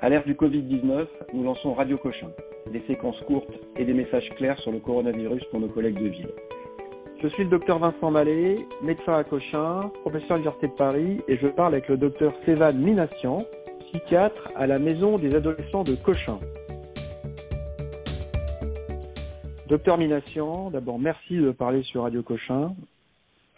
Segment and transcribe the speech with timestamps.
[0.00, 2.30] À l'ère du Covid-19, nous lançons Radio Cochin,
[2.72, 6.28] des séquences courtes et des messages clairs sur le coronavirus pour nos collègues de ville.
[7.20, 11.36] Je suis le docteur Vincent Mallet, médecin à Cochin, professeur à l'Université de Paris, et
[11.36, 13.38] je parle avec le docteur Sévan Minassian,
[13.88, 16.38] psychiatre à la Maison des adolescents de Cochin.
[19.68, 22.72] Docteur Minassian, d'abord merci de parler sur Radio Cochin.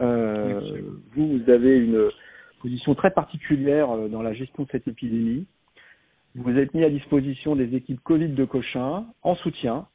[0.00, 0.80] Euh,
[1.14, 2.08] vous, vous avez une
[2.62, 5.46] position très particulière euh, dans la gestion de cette épidémie.
[6.36, 9.86] Vous êtes mis à disposition des équipes Covid de Cochin en soutien.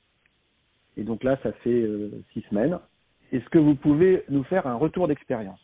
[0.97, 2.77] Et donc là, ça fait euh, six semaines.
[3.31, 5.59] Est-ce que vous pouvez nous faire un retour d'expérience?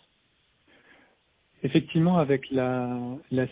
[1.63, 2.87] Effectivement, avec la,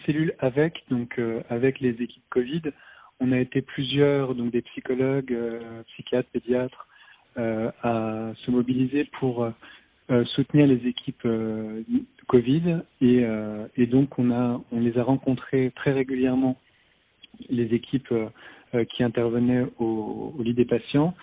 [0.05, 2.61] cellule avec, donc euh, avec les équipes Covid,
[3.19, 6.87] on a été plusieurs, donc des psychologues, euh, psychiatres, pédiatres,
[7.37, 9.49] à se mobiliser pour
[10.25, 11.25] soutenir les équipes
[12.27, 13.25] Covid et,
[13.77, 16.57] et donc on a on les a rencontrés très régulièrement
[17.49, 18.13] les équipes
[18.89, 21.15] qui intervenaient au, lit des patients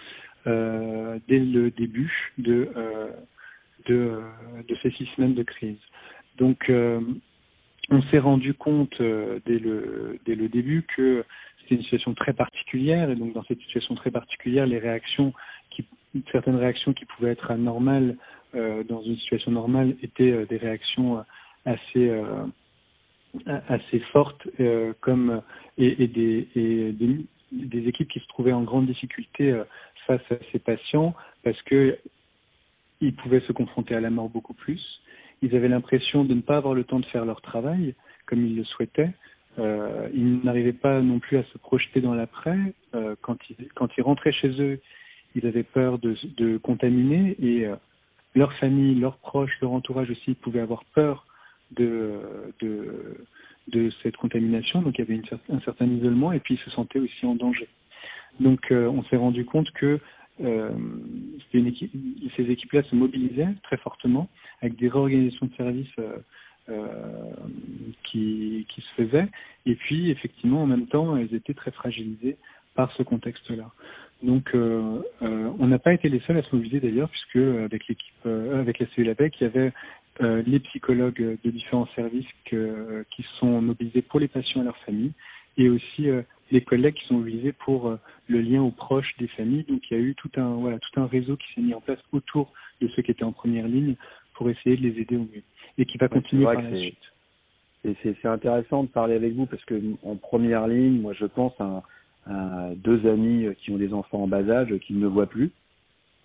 [0.46, 4.20] euh, dès le début de, euh,
[4.80, 5.78] ces six semaines de crise.
[6.38, 7.00] Donc, euh,
[7.90, 11.24] on s'est rendu compte dès, le, dès le début que
[11.60, 15.32] c'était une situation très particulière, et donc dans cette situation très particulière, les réactions,
[15.70, 15.84] qui,
[16.30, 18.16] certaines réactions qui pouvaient être anormales
[18.54, 21.24] dans une situation normale étaient des réactions
[21.64, 22.10] assez
[23.46, 24.48] assez fortes,
[25.00, 25.42] comme
[25.78, 26.48] et, des,
[27.52, 29.62] des, équipes qui se trouvaient en grande difficulté
[30.06, 31.98] face à ces patients parce que
[33.00, 34.82] ils pouvaient se confronter à la mort beaucoup plus.
[35.42, 37.94] Ils avaient l'impression de ne pas avoir le temps de faire leur travail
[38.26, 39.12] comme ils le souhaitaient.
[39.58, 42.58] Euh, ils n'arrivaient pas non plus à se projeter dans l'après.
[42.94, 44.80] Euh, quand, ils, quand ils rentraient chez eux,
[45.34, 47.76] ils avaient peur de, contaminer et euh,
[48.34, 51.26] leur famille, leurs proches, leur entourage aussi pouvaient avoir peur
[51.72, 52.20] de,
[53.68, 54.82] de cette contamination.
[54.82, 57.34] Donc il y avait une, un certain isolement et puis ils se sentaient aussi en
[57.34, 57.68] danger.
[58.40, 59.98] Donc euh, on s'est rendu compte que
[60.42, 60.70] euh,
[61.52, 64.28] ces équipes-là se mobilisaient très fortement
[64.60, 65.94] avec des réorganisations de services
[66.68, 67.30] euh,
[68.04, 69.28] qui, se faisaient.
[69.64, 72.36] Et puis effectivement en même temps elles étaient très fragilisées
[72.74, 73.70] par ce contexte-là.
[74.22, 78.78] Donc on n'a pas été les seuls à se mobiliser d'ailleurs puisque avec l'équipe avec
[78.78, 79.72] la cellule il y avait
[80.20, 85.12] les psychologues de différents services que, qui sont mobilisés pour les patients et leurs familles
[85.58, 86.08] et aussi
[86.50, 89.64] les collègues qui sont mobilisés pour euh, le lien aux proches des familles.
[89.64, 91.80] Donc il y a eu tout un voilà tout un réseau qui s'est mis en
[91.80, 93.96] place autour de ceux qui étaient en première ligne
[94.34, 95.42] pour essayer de les aider au mieux
[95.78, 96.98] et qui va continuer par la suite.
[98.02, 101.84] C'est intéressant de parler avec vous parce que en première ligne, moi je pense à,
[102.26, 105.52] à deux amis qui ont des enfants en bas âge qui ne voient plus.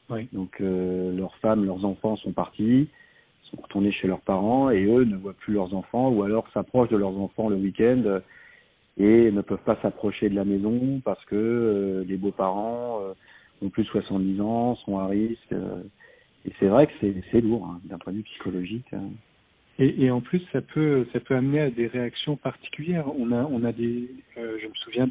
[0.10, 0.28] Oui.
[0.34, 2.90] Donc euh, leurs femmes, leurs enfants sont partis,
[3.52, 6.90] sont retournés chez leurs parents et eux ne voient plus leurs enfants ou alors s'approchent
[6.90, 8.22] de leurs enfants le week-end
[8.98, 13.14] et ne peuvent pas s'approcher de la maison parce que euh, les beaux-parents euh,
[13.62, 15.54] ont plus de 70 ans, sont à risque.
[15.54, 15.82] Euh,
[16.46, 16.94] et c'est vrai que
[17.32, 18.88] c'est lourd hein, d'un point de vue psychologique.
[18.94, 19.10] Hein.
[19.80, 23.06] Et, et, en plus, ça peut ça peut amener à des réactions particulières.
[23.18, 25.08] On a on a des je me souviens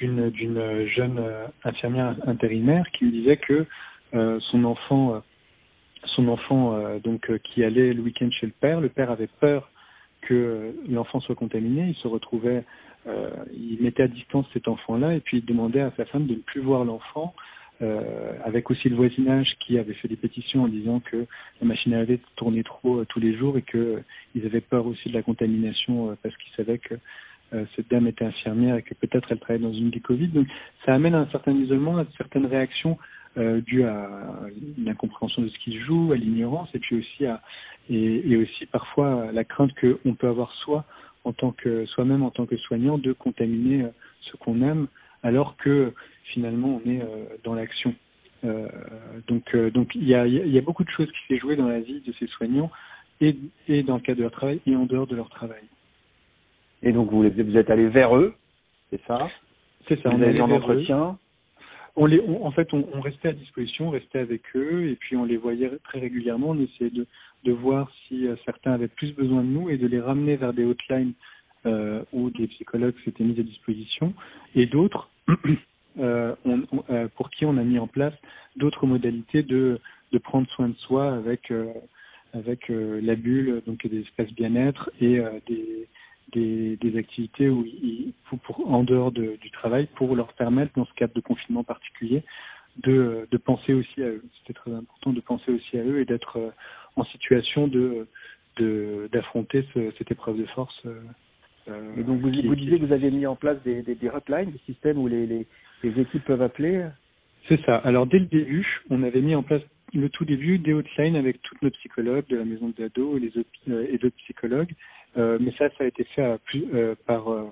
[0.00, 1.20] d'une jeune
[1.64, 3.66] infirmière intérimaire qui me disait que
[4.12, 5.22] son enfant
[6.14, 9.70] son enfant donc qui allait le week-end chez le père, le père avait peur
[10.22, 12.64] que l'enfant soit contaminé, il se retrouvait
[13.06, 16.34] euh, il mettait à distance cet enfant-là et puis il demandait à sa femme de
[16.34, 17.34] ne plus voir l'enfant,
[17.82, 21.26] euh, avec aussi le voisinage qui avait fait des pétitions en disant que
[21.60, 24.02] la machine à laver tournait trop euh, tous les jours et que
[24.36, 26.94] euh, avaient peur aussi de la contamination euh, parce qu'ils savaient que
[27.52, 30.28] euh, cette dame était infirmière et que peut-être elle travaillait dans une des Covid.
[30.28, 30.46] Donc
[30.86, 32.96] ça amène à un certain isolement, à certaines réactions
[33.36, 34.08] dues à
[34.78, 37.40] l'incompréhension de ce qui se joue, à l'ignorance et puis aussi à
[37.90, 40.84] et, et aussi parfois à la crainte qu'on peut avoir soi
[41.24, 43.88] en tant que soi-même en tant que soignant de contaminer euh,
[44.20, 44.86] ce qu'on aime
[45.22, 45.92] alors que
[46.32, 47.94] finalement on est euh, dans l'action.
[48.44, 48.68] Euh,
[49.26, 51.68] donc donc il y a, il y a beaucoup de choses qui s'est joué dans
[51.68, 52.70] la vie de ces soignants
[53.20, 53.36] et,
[53.68, 55.62] et dans le cadre de leur travail et en dehors de leur travail.
[56.82, 58.34] Et donc vous, vous êtes allé vers eux,
[58.90, 59.28] c'est ça?
[59.88, 60.10] C'est ça.
[60.10, 61.18] Vous on avez en entretien
[61.96, 65.16] on les, on, en fait, on, restait à disposition, on restait avec eux, et puis
[65.16, 66.50] on les voyait très régulièrement.
[66.50, 67.06] On essayait de,
[67.52, 70.64] voir si euh, certains avaient plus besoin de nous et de les ramener vers des
[70.64, 71.12] hotlines
[71.66, 74.12] euh, où des psychologues s'étaient mis à disposition,
[74.54, 75.08] et d'autres
[75.98, 76.34] euh,
[77.16, 78.14] pour qui on a mis en place
[78.56, 79.78] d'autres modalités de,
[80.12, 81.52] de prendre soin de soi avec
[82.32, 85.86] avec la bulle, donc des espaces bien-être et des,
[86.32, 87.64] des, des activités où
[88.42, 92.22] pour, en dehors de, du travail pour leur permettre, dans ce cadre de confinement particulier,
[92.82, 94.22] de, de penser aussi à eux.
[94.40, 96.52] C'était très important de penser aussi à eux et d'être
[96.96, 98.06] en situation de
[99.12, 100.86] d'affronter ce, cette épreuve de force
[101.68, 104.08] euh, et donc vous, vous disiez que vous avez mis en place des, des, des
[104.08, 105.46] hotlines, des systèmes où les, les,
[105.82, 106.86] les équipes peuvent appeler
[107.48, 107.76] C'est ça.
[107.76, 109.62] Alors dès le début, on avait mis en place
[109.94, 113.20] le tout début des hotlines avec toutes nos psychologues de la maison de l'ado et
[113.20, 114.74] les autres, euh, et d'autres psychologues.
[115.16, 117.48] Euh, mais ça, ça a été fait plus, euh, par euh,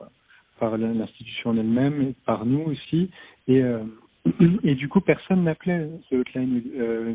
[0.59, 3.11] par l'institution en elle-même, par nous aussi.
[3.49, 3.82] Et euh,
[4.64, 6.62] et du coup, personne n'appelait ce hotline.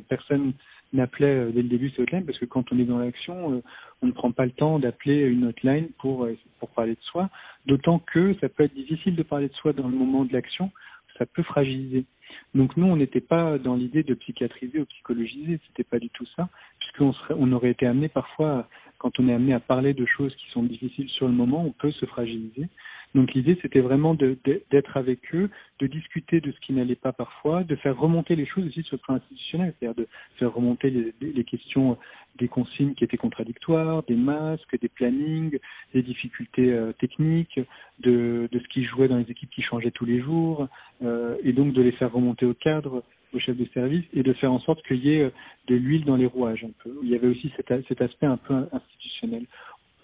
[0.09, 0.53] personne
[0.93, 3.61] n'appelait dès le début ce hotline parce que quand on est dans l'action,
[4.01, 6.27] on ne prend pas le temps d'appeler une hotline pour
[6.59, 7.29] pour parler de soi.
[7.65, 10.71] D'autant que ça peut être difficile de parler de soi dans le moment de l'action.
[11.17, 12.05] Ça peut fragiliser.
[12.53, 16.25] Donc nous, on n'était pas dans l'idée de psychiatriser ou psychologiser, c'était pas du tout
[16.35, 16.49] ça,
[16.79, 18.67] puisqu'on on aurait été amené parfois,
[18.97, 21.71] quand on est amené à parler de choses qui sont difficiles sur le moment, on
[21.71, 22.67] peut se fragiliser.
[23.15, 25.49] Donc l'idée, c'était vraiment d'être avec eux,
[25.79, 28.95] de discuter de ce qui n'allait pas parfois, de faire remonter les choses aussi sur
[28.95, 30.07] le plan institutionnel, c'est-à-dire de
[30.37, 31.97] faire remonter les, questions
[32.37, 35.57] des consignes qui étaient contradictoires, des masques, des plannings,
[35.93, 37.59] des difficultés euh, techniques,
[37.99, 40.67] de, de, ce qui jouait dans les équipes qui changeaient tous les jours,
[41.01, 44.33] euh, et donc de les faire remonter au cadre, au chef de service, et de
[44.33, 45.29] faire en sorte qu'il y ait euh,
[45.67, 46.93] de l'huile dans les rouages un peu.
[47.03, 49.45] Il y avait aussi cet, cet aspect un peu institutionnel.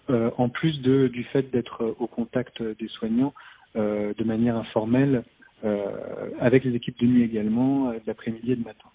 [0.10, 3.34] Euh, en plus de, du fait d'être au contact des soignants
[3.78, 5.24] euh, de manière informelle,
[5.64, 8.90] euh, avec les équipes de nuit également, l'après-midi et le matin,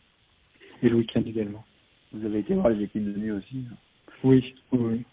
[0.82, 1.64] et le week-end également.
[2.12, 3.64] Vous avez été voir les équipes de nuit aussi
[4.22, 5.04] Oui, oui.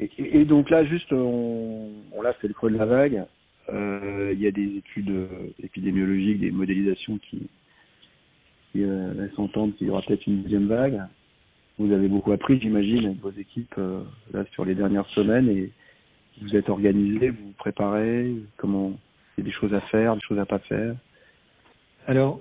[0.00, 3.26] Et, et, donc là, juste, on, on là, c'est le creux de la vague.
[3.68, 5.28] Euh, il y a des études
[5.62, 7.48] épidémiologiques, des modélisations qui,
[8.72, 11.00] qui euh, laissent entendre qu'il y aura peut-être une deuxième vague.
[11.78, 14.02] Vous avez beaucoup appris, j'imagine, avec vos équipes euh,
[14.32, 15.70] là sur les dernières semaines et
[16.42, 18.92] vous êtes organisé, vous vous préparez, comment
[19.36, 20.94] il y a des choses à faire, des choses à pas faire.
[22.06, 22.40] Alors,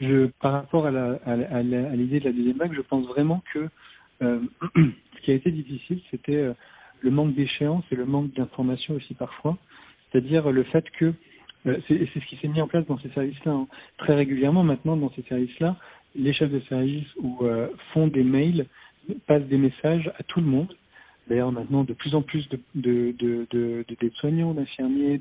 [0.00, 3.42] je, par rapport à, la, à, à, l'idée de la deuxième vague, je pense vraiment
[3.52, 3.68] que
[4.22, 4.40] euh,
[4.76, 6.52] ce qui a été difficile, c'était euh,
[7.00, 9.56] le manque d'échéance et le manque d'information aussi parfois.
[10.10, 11.12] C'est-à-dire le fait que
[11.64, 13.52] c'est, c'est ce qui s'est mis en place dans ces services-là.
[13.52, 13.66] Hein.
[13.98, 15.76] Très régulièrement maintenant dans ces services-là,
[16.14, 18.66] les chefs de service ou euh, font des mails,
[19.26, 20.74] passent des messages à tout le monde.
[21.28, 23.14] D'ailleurs, maintenant, de plus en plus de,
[24.16, 25.18] soignants, d'infirmiers,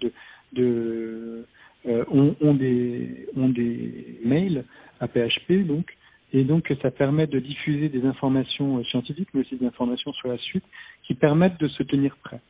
[0.53, 1.45] de,
[1.85, 4.63] euh, ont, des, ont des mails
[4.99, 5.95] à PHP, donc,
[6.33, 10.29] et donc ça permet de diffuser des informations euh, scientifiques, mais aussi des informations sur
[10.29, 10.63] la suite,
[11.03, 12.41] qui permettent de se tenir prêt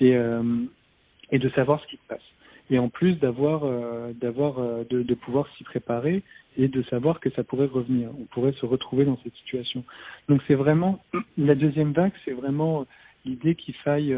[0.00, 2.22] et de savoir ce qui se passe.
[2.70, 6.22] Et en plus d'avoir, euh, d'avoir, euh, de, pouvoir s'y préparer
[6.56, 8.10] et de savoir que ça pourrait revenir.
[8.18, 9.84] On pourrait se retrouver dans cette situation.
[10.28, 11.00] Donc c'est vraiment
[11.38, 12.86] la deuxième vague, c'est vraiment
[13.24, 14.16] l'idée qu'il faille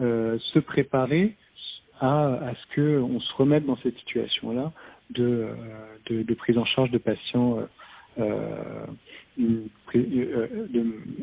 [0.00, 1.34] euh, se préparer
[2.00, 4.72] à, à ce que on se remette dans cette situation-là
[5.10, 5.54] de, euh,
[6.06, 7.66] de, de, prise en charge de patients euh,
[8.20, 8.86] euh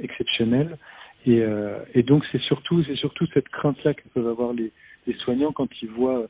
[0.02, 0.78] exceptionnels.
[1.26, 4.72] Et, euh, et donc c'est surtout c'est surtout cette crainte-là que peuvent avoir les,
[5.08, 6.28] les soignants quand ils voient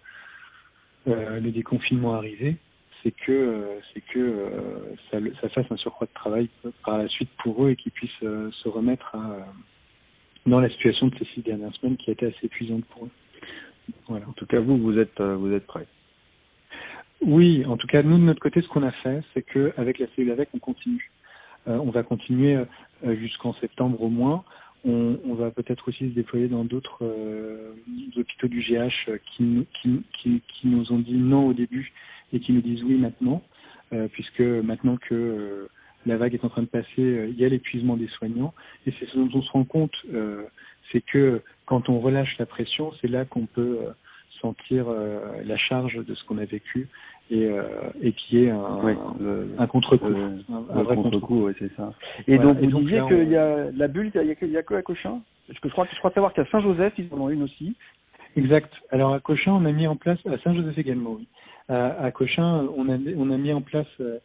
[1.06, 2.58] le déconfinement arriver
[3.06, 6.50] c'est que euh, c'est que euh, ça, ça, fasse un surcroît de travail
[6.84, 9.46] par la suite pour eux et qu'ils puissent euh, se remettre à,
[10.48, 13.12] dans la situation de ces six dernières semaines qui a été assez épuisante pour eux.
[14.08, 14.28] Voilà.
[14.28, 15.86] En tout cas, vous, vous êtes vous êtes prêts.
[17.22, 20.00] Oui, en tout cas, nous de notre côté, ce qu'on a fait, c'est que avec
[20.00, 21.12] la cellule avec, on continue.
[21.68, 22.58] Euh, on va continuer
[23.04, 24.44] jusqu'en septembre au moins.
[24.88, 27.74] On, va peut-être aussi se déployer dans d'autres euh,
[28.16, 31.92] hôpitaux du GH qui, qui, nous ont dit non au début
[32.32, 33.42] et qui nous disent oui maintenant,
[33.94, 35.68] euh, puisque maintenant que euh,
[36.06, 38.54] la vague est en train de passer, euh, il y a l'épuisement des soignants.
[38.86, 40.44] Et c'est ce dont on se rend compte, euh,
[40.92, 43.92] c'est que quand on relâche la pression, c'est là qu'on peut euh,
[44.42, 44.88] sentir
[45.46, 46.88] la charge de ce qu'on a vécu
[47.32, 47.50] et,
[48.02, 48.96] et qui est un, ouais,
[49.58, 50.06] un contre-coup.
[50.06, 51.92] un, un vrai contre-coup, ouais, c'est ça.
[52.28, 52.54] Et voilà.
[52.54, 55.22] donc, vous disiez qu'il y a la bulle, il y a, a que à Cochin
[55.48, 57.76] Parce que je crois, je crois savoir qu'à Saint-Joseph, ils en ont une aussi.
[58.36, 58.72] Exact.
[58.92, 61.28] Alors à Cochin, on a mis en place, à Saint-Joseph également, oui
[61.70, 64.20] à, à Cochin, on a, on a mis en place euh,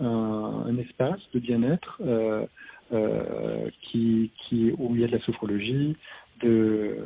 [0.00, 2.44] un, un, espace de bien-être euh,
[2.92, 5.96] euh, qui, qui, où il y a de la sophrologie,
[6.42, 6.96] de,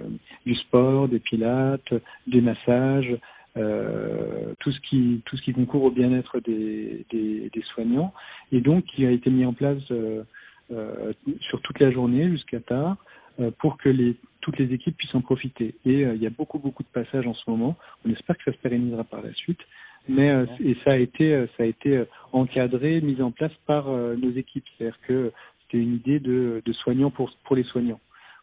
[0.47, 1.95] du sport, des pilates,
[2.27, 3.17] des massages,
[3.57, 8.15] euh, tout ce qui tout ce qui concourt au bien-être des, des, des, soignants
[8.51, 10.23] et donc qui a été mis en place euh,
[10.71, 12.97] euh, sur toute la journée jusqu'à tard
[13.41, 15.75] euh, pour que les, toutes les équipes puissent en profiter.
[15.87, 17.77] Et euh, il y a beaucoup beaucoup de passages en ce moment.
[18.05, 19.61] On espère que ça se pérennisera par la suite.
[20.07, 24.33] Mais euh, et ça a été ça a été encadré, mis en place par nos
[24.33, 24.65] équipes.
[24.77, 25.33] C'est-à-dire que
[25.63, 28.01] c'était une idée de, de soignants pour pour les soignants,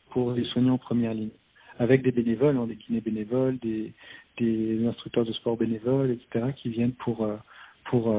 [0.09, 1.29] pour les soignants en première ligne,
[1.79, 7.27] avec des bénévoles, des kinés bénévoles, des instructeurs de sport bénévoles, etc., qui viennent pour
[7.85, 8.15] pour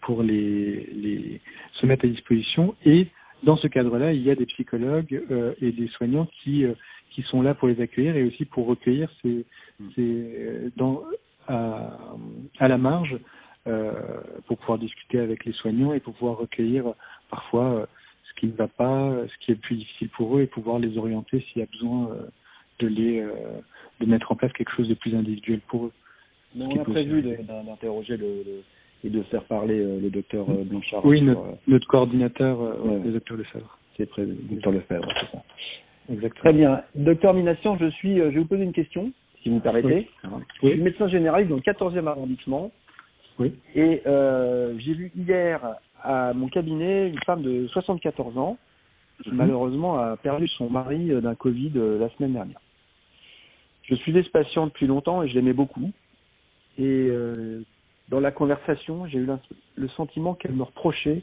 [0.00, 1.40] pour les les
[1.74, 3.08] se mettre à disposition et
[3.42, 6.74] dans ce cadre-là, il y a des psychologues euh, et des soignants qui, euh,
[7.10, 9.10] qui sont là pour les accueillir et aussi pour recueillir
[11.48, 13.18] à, la marge
[13.66, 13.92] euh,
[14.46, 16.94] pour pouvoir discuter avec les soignants et pour pouvoir recueillir
[17.30, 17.86] parfois euh,
[18.28, 20.96] ce qui ne va pas, ce qui est plus difficile pour eux et pouvoir les
[20.96, 22.26] orienter s'il y a besoin euh,
[22.78, 23.32] de les euh,
[24.00, 25.92] de mettre en place quelque chose de plus individuel pour eux.
[26.58, 28.42] on a prévu d'interroger le,
[29.04, 31.04] et de faire parler le docteur Blanchard.
[31.04, 32.58] Oui, notre, notre coordinateur,
[33.04, 33.78] le docteur Lefebvre.
[33.96, 35.42] C'est prévu, docteur Lefebvre, c'est ça.
[36.10, 36.40] Exactement.
[36.42, 36.82] Très bien.
[36.94, 39.12] Docteur Mination, je suis, je vais vous poser une question,
[39.42, 40.08] si vous me permettez.
[40.24, 40.30] Oui.
[40.62, 42.72] Je suis médecin généraliste dans le 14e arrondissement.
[43.38, 43.54] Oui.
[43.74, 45.60] Et euh, j'ai vu hier
[46.02, 48.58] à mon cabinet une femme de 74 ans
[49.22, 49.36] qui mhm.
[49.36, 52.60] malheureusement a perdu son mari euh, d'un Covid euh, la semaine dernière.
[53.84, 55.92] Je suivais ce patient depuis longtemps et je l'aimais beaucoup.
[56.78, 57.62] Et euh,
[58.08, 59.28] dans la conversation, j'ai eu
[59.74, 61.22] le sentiment qu'elle me reprochait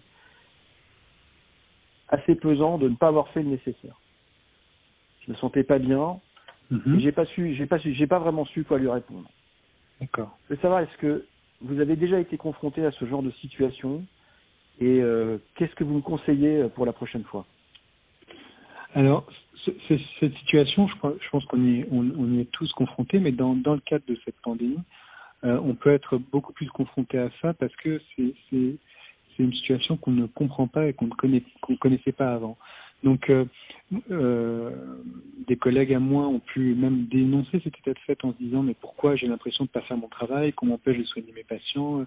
[2.10, 4.00] assez pesant de ne pas avoir fait le nécessaire.
[5.26, 6.20] Je me sentais pas bien.
[6.72, 7.00] Mhm.
[7.00, 9.30] J'ai pas su, j'ai pas su, j'ai pas vraiment su quoi lui répondre.
[10.00, 10.38] D'accord.
[10.48, 11.26] Je veux savoir est-ce que
[11.62, 14.06] vous avez déjà été confronté à ce genre de situation?
[14.80, 17.46] Et euh, qu'est-ce que vous me conseillez pour la prochaine fois?
[19.00, 19.24] Alors,
[19.88, 24.20] cette situation, je, pense qu'on y, on, est tous confrontés, mais dans, le cadre de
[24.26, 24.78] cette pandémie,
[25.46, 28.34] euh, on peut être beaucoup plus confronté à ça parce que c'est
[29.40, 32.58] une situation qu'on ne comprend pas et qu'on ne qu'on connaissait pas avant.
[33.06, 33.46] Donc, euh,
[34.12, 34.72] euh,
[35.48, 38.64] des collègues à moi ont pu même dénoncer cet état de fait en se disant
[38.64, 42.06] mais pourquoi j'ai l'impression de pas faire mon travail, qu'on m'empêche de soigner mes patients,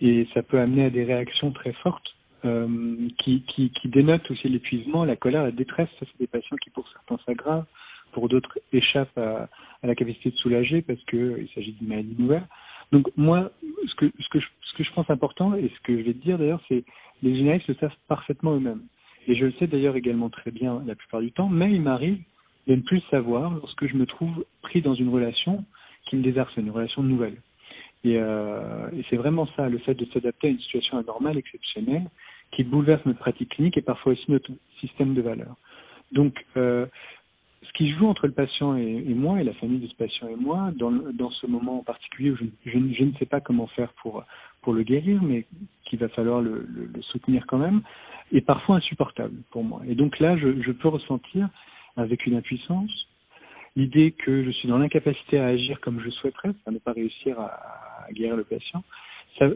[0.00, 5.04] et ça peut amener à des réactions très fortes euh, qui, qui, dénotent aussi l'épuisement,
[5.04, 5.88] la colère, la détresse.
[5.98, 7.66] Ça, c'est des patients qui pour certains s'aggravent,
[8.12, 9.48] pour d'autres échappent à,
[9.82, 12.46] la capacité de soulager parce que il s'agit d'une maladie nouvelle.
[12.92, 13.50] Donc moi,
[13.86, 16.62] ce que, que je, que pense important et ce que je vais te dire d'ailleurs,
[16.68, 16.84] c'est
[17.22, 18.82] les généralistes le savent parfaitement eux-mêmes.
[19.26, 22.18] Et je le sais d'ailleurs également très bien la plupart du temps, mais il m'arrive
[22.66, 25.64] de ne plus le savoir lorsque je me trouve pris dans une relation
[26.06, 27.36] qui me désarçonne, une relation nouvelle.
[28.06, 32.08] Euh, et c'est vraiment ça, le fait de s'adapter à une situation anormale, exceptionnelle,
[32.52, 34.50] qui bouleverse notre pratique clinique et parfois aussi notre
[34.80, 35.56] système de valeurs.
[36.12, 36.86] Donc, euh,
[37.62, 40.36] ce qui joue entre le patient et, moi, et la famille de ce patient et
[40.36, 44.24] moi, dans, ce moment en particulier où je, ne sais pas comment faire pour,
[44.66, 45.46] le guérir, mais
[45.84, 46.66] qu'il va falloir le,
[47.00, 47.80] soutenir quand même,
[48.32, 49.80] est parfois insupportable pour moi.
[49.88, 51.48] Et donc là, je, peux ressentir
[51.96, 52.90] avec une impuissance
[53.76, 57.38] l'idée que je suis dans l'incapacité à agir comme je souhaiterais, à ne pas réussir
[57.40, 58.82] à guérir le patient,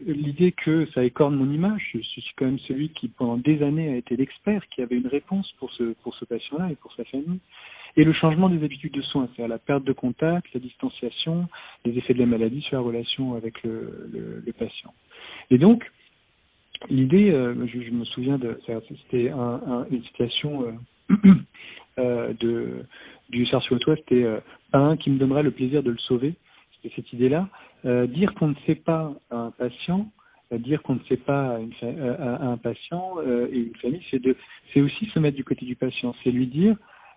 [0.06, 1.90] l'idée que ça écorne mon image.
[1.94, 5.06] Je, suis quand même celui qui, pendant des années, a été l'expert, qui avait une
[5.06, 7.40] réponse pour ce, pour ce patient-là et pour sa famille.
[7.96, 11.48] Et le changement des habitudes de soins, c'est-à-dire la perte de contact, la distanciation,
[11.84, 14.08] les effets de la maladie sur la relation avec le,
[14.44, 14.94] le, patient.
[15.50, 15.84] Et donc,
[16.88, 18.58] l'idée, euh, je, me souviens de,
[19.02, 20.64] c'était un, un, une situation
[21.10, 21.16] euh,
[21.98, 22.84] euh, de
[23.32, 24.40] du SARS-CoV-2, c'était euh,
[24.72, 26.34] un qui me donnerait le plaisir de le sauver.
[26.94, 27.48] Cette idée-là.
[27.84, 30.10] Euh, dire qu'on ne sait pas à un patient,
[30.52, 31.72] euh, dire qu'on ne sait pas à, une,
[32.18, 34.36] à un patient et une famille, c'est de,
[34.72, 36.14] c'est aussi se mettre du côté du patient.
[36.22, 36.76] C'est lui dire,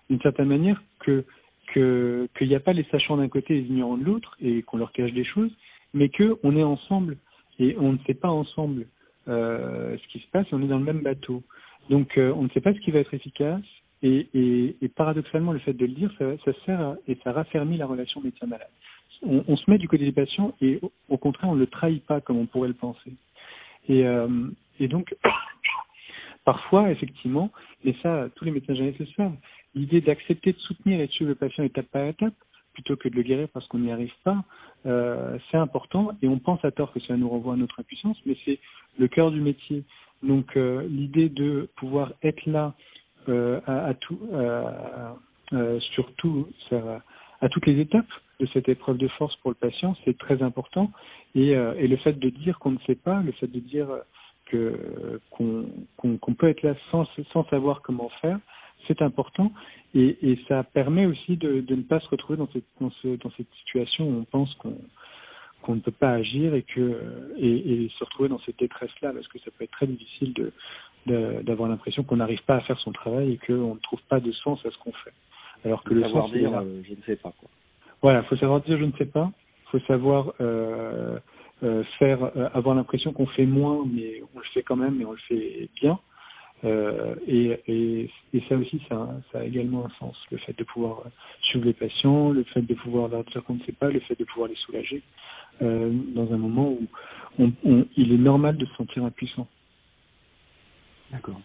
[0.09, 1.25] d'une certaine manière, que
[1.73, 4.77] qu'il n'y a pas les sachants d'un côté et les ignorants de l'autre et qu'on
[4.77, 5.51] leur cache des choses,
[5.93, 7.17] mais que on est ensemble
[7.59, 8.87] et on ne sait pas ensemble
[9.27, 11.43] euh, ce qui se passe on est dans le même bateau.
[11.89, 13.63] Donc euh, on ne sait pas ce qui va être efficace
[14.03, 17.87] et paradoxalement le fait de le dire, ça, ça sert à, et ça raffermit la
[17.87, 18.69] relation médecin-malade.
[19.23, 20.79] On, se met du côté des patients et
[21.09, 23.13] au, contraire on ne le trahit pas comme on pourrait le penser.
[23.87, 24.27] Et, euh,
[24.81, 25.15] donc
[26.45, 27.51] parfois effectivement,
[27.83, 29.35] et ça tous les médecins généralistes le savent,
[29.73, 32.33] l'idée d'accepter de soutenir et de suivre le patient étape par étape
[32.73, 34.43] plutôt que de le guérir parce qu'on n'y arrive pas,
[34.85, 38.17] euh, c'est important et on pense à tort que ça nous renvoie à notre impuissance,
[38.25, 38.59] mais c'est
[38.99, 39.83] le cœur du métier.
[40.21, 42.73] Donc euh, l'idée de pouvoir être là
[43.29, 44.19] euh, à, à, tout,
[45.95, 46.47] surtout
[47.45, 48.05] à, toutes les étapes
[48.39, 50.91] de cette épreuve de force pour le patient, c'est très important.
[51.35, 53.87] Et, et, le fait de dire qu'on ne sait pas, le fait de dire
[54.51, 55.65] qu'on
[56.01, 57.05] qu qu peut être là sans,
[57.49, 58.39] savoir comment faire,
[58.87, 59.51] c'est important
[59.93, 63.51] et, ça permet aussi de, ne pas se retrouver dans cette, dans, ce, dans cette
[63.59, 68.39] situation où on pense qu'on ne peut pas agir et que et, se retrouver dans
[68.39, 70.33] cette détresse là parce que ça peut être très difficile
[71.05, 74.31] d'avoir l'impression qu'on n'arrive pas à faire son travail et qu'on ne trouve pas de
[74.31, 75.13] sens à ce qu'on fait.
[75.63, 77.49] Alors que le savoir dire euh, je ne sais pas quoi.
[78.01, 79.31] Voilà, faut savoir dire je ne sais pas.
[79.71, 81.19] Faut savoir euh,
[81.63, 85.05] euh, faire euh, avoir l'impression qu'on fait moins mais on le fait quand même et
[85.05, 85.99] on le fait bien.
[86.63, 90.63] Euh, et, et, et, ça aussi, ça, ça, a également un sens, le fait de
[90.63, 91.03] pouvoir
[91.41, 94.17] suivre les patients, le fait de pouvoir leur dire qu'on ne sait pas, le fait
[94.17, 95.03] de pouvoir les soulager,
[95.61, 96.87] euh, dans un moment où
[97.37, 99.47] on, on, il est normal de se sentir impuissant.
[101.11, 101.39] D'accord.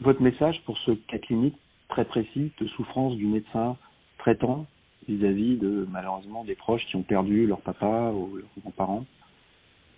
[0.00, 1.56] Votre message pour ce cas clinique
[1.92, 3.76] très précis de souffrance du médecin
[4.18, 4.66] traitant
[5.08, 9.04] vis-à-vis de malheureusement des proches qui ont perdu leur papa ou leurs grands-parents.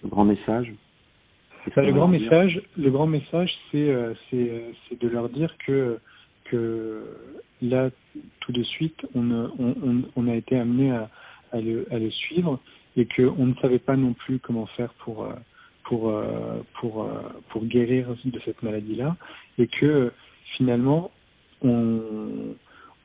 [0.03, 0.75] Le grand message.
[1.77, 6.01] le grand message, le grand message, c'est euh, euh, c'est de leur dire que
[6.47, 7.05] que
[7.63, 7.91] là
[8.41, 11.09] tout de suite on on, on a été amené à,
[11.53, 12.59] à, le, à le suivre
[12.97, 15.27] et qu'on ne savait pas non plus comment faire pour
[15.85, 16.13] pour
[16.75, 17.09] pour
[17.49, 19.17] pour guérir de cette maladie là
[19.59, 20.13] et que
[20.57, 21.11] finalement
[21.65, 22.01] on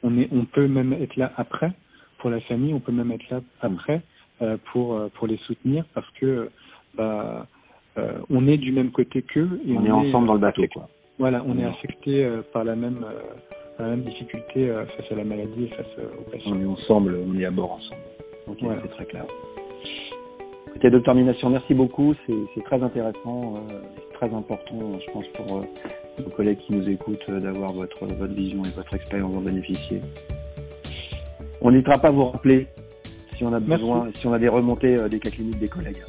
[0.03, 1.71] on est on peut même être là après
[2.19, 4.01] pour la famille, on peut même être là après
[4.41, 6.49] euh, pour euh, pour les soutenir parce que
[6.95, 7.47] bah
[7.97, 10.89] euh, on est du même côté qu'eux et on, est ensemble dans le bateau quoi.
[11.17, 13.05] Voilà, on est affecté par la même
[13.77, 16.51] la même difficulté face à la maladie et face aux patients.
[16.53, 18.01] On est ensemble, on est à bord ensemble.
[18.47, 19.25] Ok, c'est très clair.
[20.67, 22.13] Écoutez, docteur Mination, merci beaucoup.
[22.25, 23.53] C'est très intéressant,
[24.19, 25.61] très important, je pense, pour
[26.17, 30.01] nos collègues qui nous écoutent, d'avoir votre, votre vision et votre expérience en bénéficier.
[31.61, 32.67] On n'hésitera pas à vous rappeler
[33.37, 36.03] si on a besoin, si on a des remontées euh, des cas cliniques des collègues.